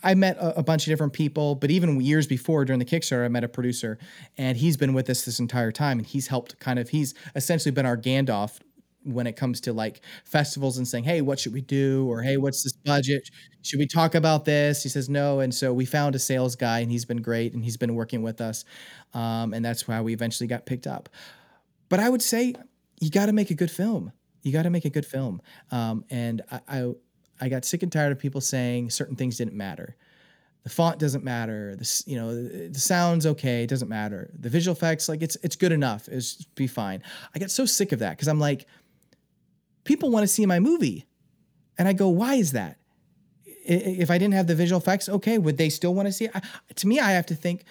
[0.03, 3.25] I met a, a bunch of different people, but even years before during the Kickstarter,
[3.25, 3.99] I met a producer,
[4.37, 7.73] and he's been with us this entire time, and he's helped kind of he's essentially
[7.73, 8.61] been our Gandalf
[9.05, 12.37] when it comes to like festivals and saying, "Hey, what should we do?" or "Hey,
[12.37, 13.29] what's this budget?
[13.63, 16.81] Should we talk about this?" He says no, and so we found a sales guy,
[16.81, 18.65] and he's been great, and he's been working with us,
[19.15, 21.09] um, and that's why we eventually got picked up.
[21.89, 22.55] But I would say
[23.01, 24.13] you got to make a good film.
[24.43, 26.93] You got to make a good film, um, and I, I
[27.41, 29.97] I got sick and tired of people saying certain things didn't matter.
[30.65, 31.75] The font doesn't matter.
[31.77, 34.31] The s- you know the, sound's okay it doesn't matter.
[34.39, 37.03] The visual effects like it's it's good enough it's be fine.
[37.35, 38.67] I got so sick of that because i'm like
[39.85, 41.07] people want to see my movie.
[41.79, 42.79] And i go why is that?
[43.45, 46.33] If i didn't have the visual effects okay would they still want to see it?
[46.35, 46.43] I,
[46.75, 47.65] to me i have to think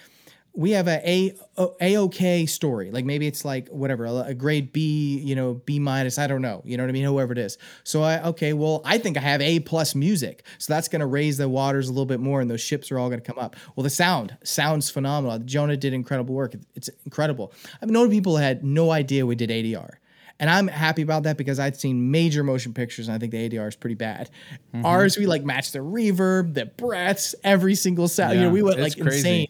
[0.54, 5.18] we have a a a okay story like maybe it's like whatever a, grade b
[5.18, 7.58] you know b minus i don't know you know what i mean whoever it is
[7.84, 11.06] so i okay well i think i have a plus music so that's going to
[11.06, 13.38] raise the waters a little bit more and those ships are all going to come
[13.38, 18.36] up well the sound sounds phenomenal jonah did incredible work it's incredible i've known people
[18.36, 19.96] had no idea we did adr
[20.40, 23.48] and I'm happy about that because I've seen major motion pictures and I think the
[23.48, 24.30] ADR is pretty bad.
[24.72, 24.86] Mm-hmm.
[24.86, 28.36] Ours, we like match the reverb, the breaths, every single sound.
[28.36, 29.18] you know, we went like crazy.
[29.18, 29.48] insane.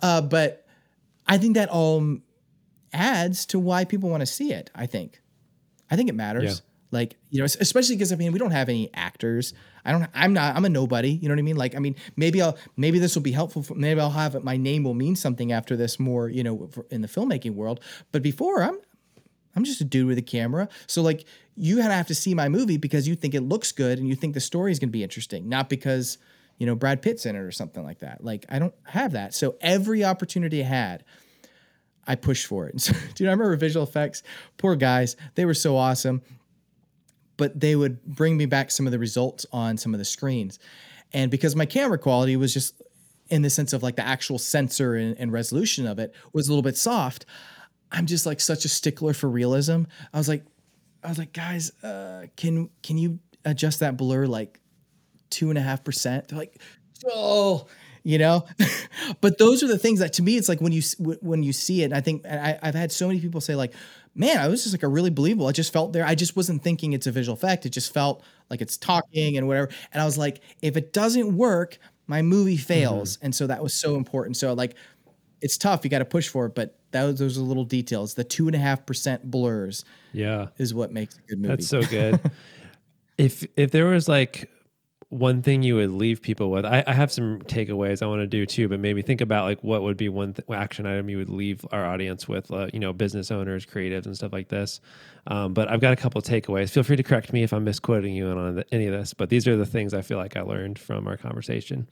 [0.00, 0.66] Uh, but
[1.26, 2.18] I think that all
[2.92, 4.70] adds to why people want to see it.
[4.74, 5.20] I think,
[5.90, 6.44] I think it matters.
[6.44, 6.66] Yeah.
[6.92, 9.54] Like you know, especially because I mean, we don't have any actors.
[9.82, 10.06] I don't.
[10.14, 10.54] I'm not.
[10.54, 11.10] I'm a nobody.
[11.10, 11.56] You know what I mean?
[11.56, 12.58] Like, I mean, maybe I'll.
[12.76, 13.62] Maybe this will be helpful.
[13.62, 14.44] For, maybe I'll have it.
[14.44, 16.28] My name will mean something after this more.
[16.28, 17.80] You know, for, in the filmmaking world.
[18.12, 18.78] But before, I'm.
[19.54, 20.68] I'm just a dude with a camera.
[20.86, 24.08] So like, you have to see my movie because you think it looks good and
[24.08, 26.16] you think the story is going to be interesting, not because
[26.58, 28.22] you know Brad Pitt's in it or something like that.
[28.24, 29.34] Like, I don't have that.
[29.34, 31.04] So every opportunity I had.
[32.04, 32.72] I pushed for it.
[32.72, 34.24] And so, dude, I remember visual effects.
[34.58, 36.22] Poor guys, they were so awesome.
[37.36, 40.58] but they would bring me back some of the results on some of the screens.
[41.12, 42.80] And because my camera quality was just
[43.28, 46.50] in the sense of like the actual sensor and, and resolution of it was a
[46.50, 47.24] little bit soft,
[47.90, 49.84] I'm just like such a stickler for realism.
[50.12, 50.44] I was like,
[51.04, 54.60] I was like, guys, uh, can can you adjust that blur like
[55.32, 56.28] two and a half percent?
[56.28, 56.56] They're like,
[57.10, 57.66] oh,
[58.04, 58.46] you know.
[59.20, 60.82] but those are the things that to me, it's like when you
[61.20, 61.92] when you see it.
[61.92, 63.72] I think and I, I've had so many people say like,
[64.14, 65.46] man, I was just like a really believable.
[65.46, 66.06] I just felt there.
[66.06, 67.66] I just wasn't thinking it's a visual effect.
[67.66, 69.70] It just felt like it's talking and whatever.
[69.92, 73.16] And I was like, if it doesn't work, my movie fails.
[73.16, 73.26] Mm-hmm.
[73.26, 74.36] And so that was so important.
[74.36, 74.74] So like,
[75.40, 75.82] it's tough.
[75.82, 78.14] You got to push for it, but that was, those are little details.
[78.14, 81.48] The two and a half percent blurs, yeah, is what makes a good movie.
[81.48, 82.20] That's so good.
[83.18, 84.50] if if there was like
[85.12, 88.26] one thing you would leave people with, I, I have some takeaways I want to
[88.26, 91.18] do too, but maybe think about like what would be one th- action item you
[91.18, 94.80] would leave our audience with, uh, you know, business owners, creatives, and stuff like this.
[95.26, 96.70] Um, but I've got a couple takeaways.
[96.70, 99.46] Feel free to correct me if I'm misquoting you on any of this, but these
[99.46, 101.88] are the things I feel like I learned from our conversation.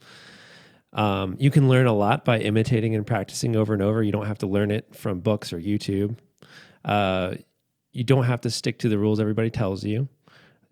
[0.93, 4.01] Um, you can learn a lot by imitating and practicing over and over.
[4.01, 6.17] You don't have to learn it from books or YouTube.
[6.83, 7.35] Uh,
[7.91, 10.09] you don't have to stick to the rules everybody tells you.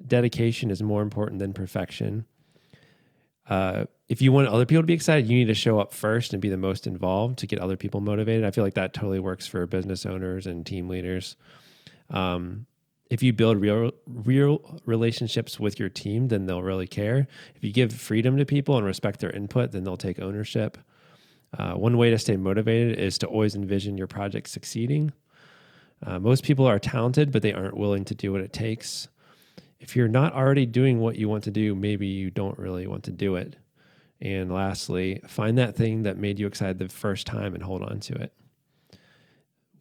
[0.04, 2.26] Dedication is more important than perfection.
[3.50, 6.34] Uh, if you want other people to be excited, you need to show up first
[6.34, 8.46] and be the most involved to get other people motivated.
[8.46, 11.36] I feel like that totally works for business owners and team leaders.
[12.12, 12.68] Um,
[13.10, 17.28] if you build real real relationships with your team, then they'll really care.
[17.56, 20.78] If you give freedom to people and respect their input, then they'll take ownership.
[21.58, 25.12] Uh, one way to stay motivated is to always envision your project succeeding.
[26.06, 29.08] Uh, most people are talented, but they aren't willing to do what it takes.
[29.80, 33.04] If you're not already doing what you want to do, maybe you don't really want
[33.06, 33.56] to do it.
[34.22, 38.00] And lastly, find that thing that made you excited the first time and hold on
[38.02, 38.34] to it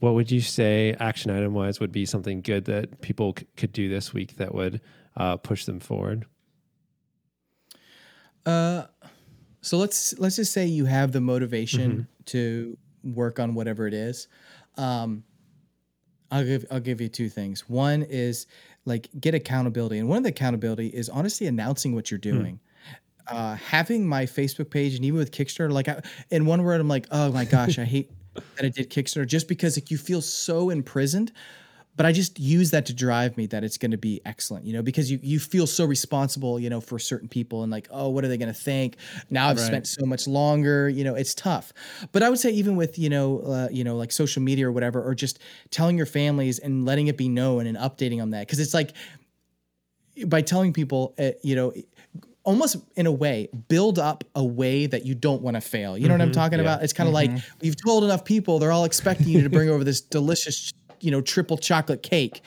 [0.00, 3.72] what would you say action item wise would be something good that people c- could
[3.72, 4.80] do this week that would
[5.16, 6.26] uh, push them forward
[8.46, 8.84] uh
[9.60, 12.02] so let's let's just say you have the motivation mm-hmm.
[12.24, 14.28] to work on whatever it is
[14.76, 15.24] um
[16.30, 18.46] i'll give i'll give you two things one is
[18.84, 22.30] like get accountability and one of the accountability is honestly announcing what you're hmm.
[22.30, 22.60] doing mm.
[23.28, 26.88] Uh, having my Facebook page and even with Kickstarter, like I, in one word, I'm
[26.88, 30.22] like, oh my gosh, I hate that I did Kickstarter just because like, you feel
[30.22, 31.32] so imprisoned.
[31.98, 34.72] But I just use that to drive me that it's going to be excellent, you
[34.72, 38.08] know, because you you feel so responsible, you know, for certain people and like, oh,
[38.08, 38.96] what are they going to think?
[39.28, 39.66] Now I've right.
[39.66, 41.72] spent so much longer, you know, it's tough.
[42.12, 44.72] But I would say even with you know, uh, you know, like social media or
[44.72, 48.46] whatever, or just telling your families and letting it be known and updating on that,
[48.46, 48.92] because it's like
[50.26, 51.72] by telling people, uh, you know,
[52.44, 55.98] almost in a way build up a way that you don't want to fail.
[55.98, 56.40] You know mm-hmm, what I'm mm-hmm.
[56.40, 56.64] talking yeah.
[56.64, 56.82] about?
[56.82, 57.34] It's kind of mm-hmm.
[57.34, 61.10] like you've told enough people, they're all expecting you to bring over this delicious, you
[61.10, 62.42] know, triple chocolate cake.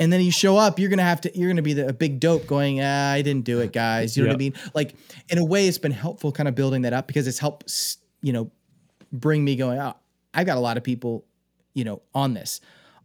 [0.00, 2.20] And then you show up, you're gonna have to, you're gonna be the, a big
[2.20, 4.16] dope going, ah, I didn't do it, guys.
[4.16, 4.34] You know yep.
[4.34, 4.54] what I mean?
[4.74, 4.94] Like
[5.28, 8.32] in a way, it's been helpful kind of building that up because it's helped, you
[8.32, 8.50] know,
[9.12, 9.94] bring me going, oh,
[10.32, 11.24] I've got a lot of people,
[11.74, 12.60] you know, on this,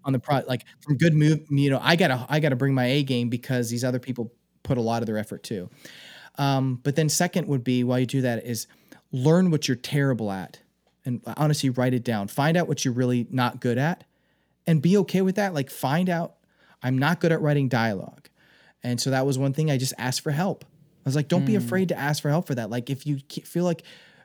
[0.05, 2.85] on the pro, like from good move, you know, I gotta, I gotta bring my
[2.85, 5.69] A game because these other people put a lot of their effort too.
[6.37, 8.67] Um, but then second would be while you do that is
[9.11, 10.59] learn what you're terrible at
[11.05, 12.27] and honestly write it down.
[12.27, 14.03] Find out what you're really not good at
[14.65, 15.53] and be okay with that.
[15.53, 16.35] Like find out
[16.81, 18.29] I'm not good at writing dialogue.
[18.83, 20.65] And so that was one thing I just asked for help.
[21.05, 21.47] I was like, don't mm.
[21.47, 21.65] be hmm.
[21.65, 22.69] afraid to ask for help for that.
[22.69, 23.83] Like if you feel like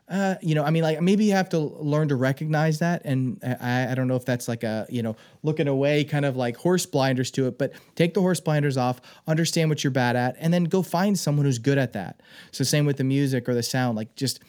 [0.09, 3.03] uh, you know, I mean, like maybe you have to learn to recognize that.
[3.05, 6.35] And I, I don't know if that's like a, you know, looking away kind of
[6.35, 10.15] like horse blinders to it, but take the horse blinders off, understand what you're bad
[10.15, 12.21] at, and then go find someone who's good at that.
[12.51, 14.39] So same with the music or the sound, like just,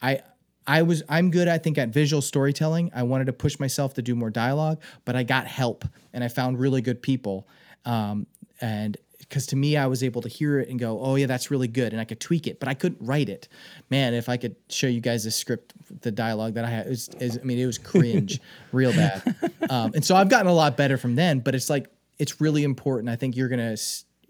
[0.00, 0.22] I,
[0.66, 2.90] I was, I'm good, I think, at visual storytelling.
[2.94, 6.28] I wanted to push myself to do more dialogue, but I got help and I
[6.28, 7.46] found really good people.
[7.84, 8.26] Um,
[8.60, 11.50] and because to me, I was able to hear it and go, "Oh yeah, that's
[11.50, 13.48] really good," and I could tweak it, but I couldn't write it.
[13.88, 15.72] Man, if I could show you guys the script,
[16.02, 18.40] the dialogue that I had, was, I mean, it was cringe,
[18.72, 19.34] real bad.
[19.70, 21.40] Um, and so I've gotten a lot better from then.
[21.40, 23.08] But it's like it's really important.
[23.08, 23.76] I think you're gonna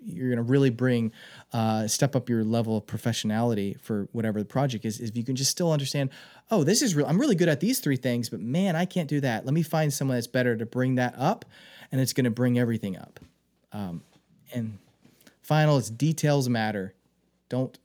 [0.04, 1.12] you're gonna really bring
[1.52, 5.00] uh, step up your level of professionality for whatever the project is.
[5.00, 6.10] If you can just still understand,
[6.50, 7.06] oh, this is real.
[7.06, 9.44] I'm really good at these three things, but man, I can't do that.
[9.44, 11.44] Let me find someone that's better to bring that up,
[11.90, 13.20] and it's gonna bring everything up.
[13.72, 14.02] Um,
[14.52, 14.79] and
[15.42, 16.94] final is details matter.
[17.48, 17.79] Don't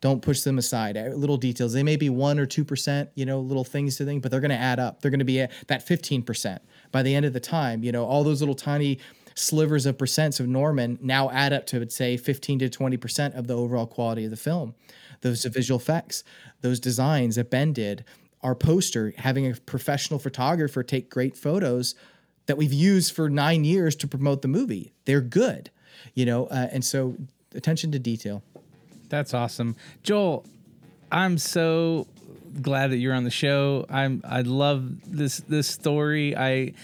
[0.00, 0.96] don't push them aside.
[0.96, 1.72] Uh, little details.
[1.72, 4.40] They may be one or two percent, you know, little things to think, but they're
[4.40, 5.02] going to add up.
[5.02, 7.84] They're going to be at that fifteen percent by the end of the time.
[7.84, 8.98] You know, all those little tiny
[9.34, 13.46] slivers of percents of Norman now add up to, say, fifteen to twenty percent of
[13.46, 14.74] the overall quality of the film.
[15.20, 16.24] Those visual effects,
[16.60, 18.04] those designs that Ben did,
[18.42, 21.94] our poster, having a professional photographer take great photos
[22.46, 24.92] that we've used for nine years to promote the movie.
[25.04, 25.70] They're good
[26.14, 27.16] you know, uh, and so
[27.54, 28.42] attention to detail.
[29.08, 30.46] That's awesome, Joel.
[31.10, 32.06] I'm so
[32.62, 33.86] glad that you're on the show.
[33.88, 36.36] I'm I love this this story.
[36.36, 36.74] I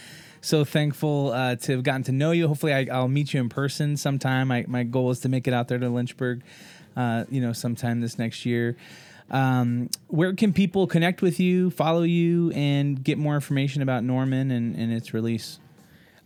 [0.41, 2.47] so thankful uh, to have gotten to know you.
[2.47, 4.51] Hopefully, I, I'll meet you in person sometime.
[4.51, 6.43] I, my goal is to make it out there to Lynchburg,
[6.95, 8.77] uh, you know, sometime this next year.
[9.29, 14.51] Um, where can people connect with you, follow you, and get more information about Norman
[14.51, 15.59] and, and its release?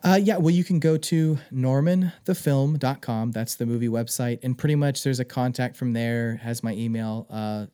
[0.04, 3.32] Uh, yeah, well, you can go to normanthefilm.com.
[3.32, 4.40] That's the movie website.
[4.44, 7.28] And pretty much there's a contact from there, has my email.
[7.30, 7.68] Uh,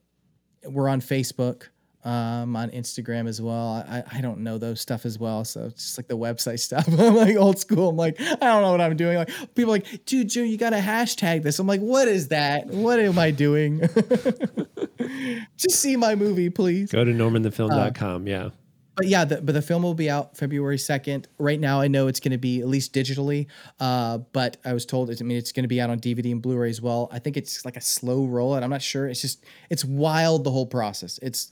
[0.66, 1.70] we're on Facebook,
[2.08, 3.86] um, on Instagram as well.
[3.88, 5.44] I, I don't know those stuff as well.
[5.44, 6.88] So it's just like the website stuff.
[6.88, 7.90] I'm like old school.
[7.90, 9.18] I'm like, I don't know what I'm doing.
[9.18, 11.60] Like people are like, dude, Joe, you got to hashtag this.
[11.60, 12.68] I'm like, what is that?
[12.68, 13.82] What am I doing?
[15.58, 16.92] just see my movie, please.
[16.92, 18.26] Go to normanthefilm.com.
[18.26, 18.50] yeah.
[18.96, 21.28] But yeah, the, but the film will be out February second.
[21.38, 23.46] Right now, I know it's going to be at least digitally.
[23.80, 26.42] Uh, but I was told, I mean, it's going to be out on DVD and
[26.42, 27.08] Blu-ray as well.
[27.12, 29.08] I think it's like a slow roll, and I'm not sure.
[29.08, 31.20] It's just, it's wild the whole process.
[31.22, 31.52] It's,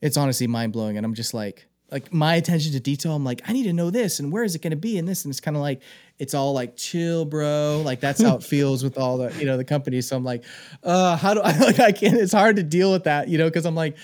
[0.00, 3.14] it's honestly mind blowing, and I'm just like, like my attention to detail.
[3.14, 5.08] I'm like, I need to know this, and where is it going to be, and
[5.08, 5.82] this, and it's kind of like,
[6.18, 7.82] it's all like chill, bro.
[7.84, 10.08] Like that's how it feels with all the, you know, the companies.
[10.08, 10.44] So I'm like,
[10.82, 11.80] uh, how do I like?
[11.80, 12.16] I can't.
[12.16, 13.96] It's hard to deal with that, you know, because I'm like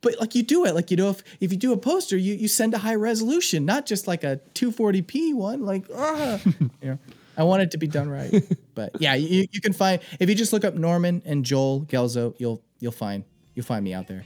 [0.00, 2.34] but like you do it like you know if if you do a poster you
[2.34, 6.38] you send a high resolution not just like a 240p one like uh,
[6.80, 6.98] you know
[7.36, 8.44] i want it to be done right
[8.74, 12.34] but yeah you, you can find if you just look up norman and joel Guelzo
[12.38, 13.24] you'll you'll find
[13.54, 14.24] you'll find me out there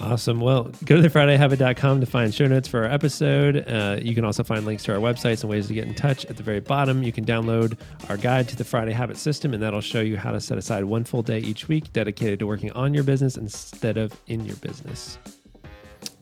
[0.00, 0.40] Awesome.
[0.40, 3.68] Well, go to thefridayhabit.com to find show notes for our episode.
[3.68, 6.24] Uh, you can also find links to our websites and ways to get in touch.
[6.26, 7.76] At the very bottom, you can download
[8.08, 10.84] our guide to the Friday Habit System, and that'll show you how to set aside
[10.84, 14.56] one full day each week dedicated to working on your business instead of in your
[14.56, 15.18] business.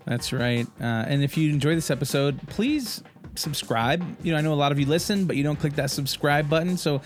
[0.07, 0.67] That's right.
[0.81, 3.03] Uh, and if you enjoy this episode, please
[3.35, 4.05] subscribe.
[4.23, 6.49] You know, I know a lot of you listen, but you don't click that subscribe
[6.49, 6.77] button.
[6.79, 7.03] So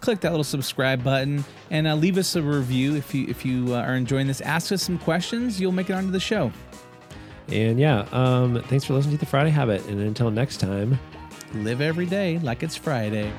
[0.00, 3.74] click that little subscribe button and uh, leave us a review if you if you
[3.74, 4.40] uh, are enjoying this.
[4.40, 5.60] Ask us some questions.
[5.60, 6.52] You'll make it onto the show.
[7.48, 9.84] And yeah, um, thanks for listening to the Friday Habit.
[9.86, 10.98] And until next time,
[11.54, 13.32] live every day like it's Friday.